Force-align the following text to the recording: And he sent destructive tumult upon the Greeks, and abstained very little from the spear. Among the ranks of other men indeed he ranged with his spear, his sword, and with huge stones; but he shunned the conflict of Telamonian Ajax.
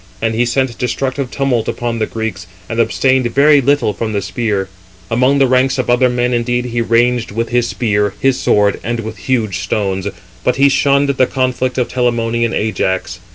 And 0.19 0.33
he 0.33 0.47
sent 0.47 0.75
destructive 0.79 1.29
tumult 1.29 1.67
upon 1.67 1.99
the 1.99 2.07
Greeks, 2.07 2.47
and 2.67 2.79
abstained 2.79 3.27
very 3.35 3.61
little 3.61 3.93
from 3.93 4.13
the 4.13 4.21
spear. 4.23 4.67
Among 5.11 5.37
the 5.37 5.45
ranks 5.45 5.77
of 5.77 5.91
other 5.91 6.09
men 6.09 6.33
indeed 6.33 6.65
he 6.65 6.81
ranged 6.81 7.29
with 7.29 7.49
his 7.49 7.67
spear, 7.67 8.15
his 8.19 8.39
sword, 8.39 8.79
and 8.83 9.01
with 9.01 9.17
huge 9.17 9.59
stones; 9.59 10.07
but 10.43 10.55
he 10.55 10.69
shunned 10.69 11.09
the 11.09 11.27
conflict 11.27 11.77
of 11.77 11.87
Telamonian 11.87 12.51
Ajax. 12.51 13.19